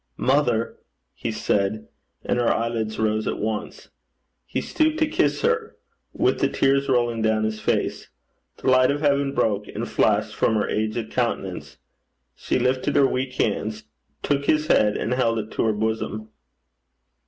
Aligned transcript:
'Mother!' 0.17 0.79
he 1.13 1.31
said, 1.31 1.87
and 2.25 2.39
her 2.39 2.51
eyelids 2.51 2.97
rose 2.97 3.27
at 3.27 3.37
once. 3.37 3.89
He 4.47 4.59
stooped 4.59 4.97
to 4.97 5.05
kiss 5.07 5.43
her, 5.43 5.75
with 6.11 6.39
the 6.39 6.49
tears 6.49 6.89
rolling 6.89 7.21
down 7.21 7.43
his 7.43 7.59
face. 7.59 8.09
The 8.57 8.71
light 8.71 8.89
of 8.89 9.01
heaven 9.01 9.35
broke 9.35 9.67
and 9.67 9.87
flashed 9.87 10.33
from 10.35 10.55
her 10.55 10.67
aged 10.67 11.11
countenance. 11.11 11.77
She 12.35 12.57
lifted 12.57 12.95
her 12.95 13.05
weak 13.05 13.33
hands, 13.33 13.83
took 14.23 14.45
his 14.45 14.65
head, 14.65 14.97
and 14.97 15.13
held 15.13 15.37
it 15.37 15.51
to 15.51 15.65
her 15.65 15.71
bosom. 15.73 16.29